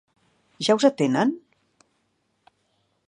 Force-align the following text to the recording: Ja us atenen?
Ja 0.67 0.75
us 0.79 0.87
atenen? 0.89 1.35